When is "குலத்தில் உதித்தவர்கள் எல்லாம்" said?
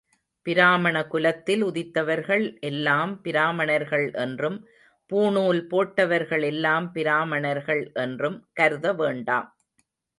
1.07-3.21